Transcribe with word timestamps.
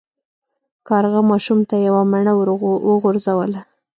کارغه 0.87 1.21
ماشوم 1.29 1.59
ته 1.69 1.75
یوه 1.87 2.01
مڼه 2.11 2.33
وغورځوله. 2.89 3.61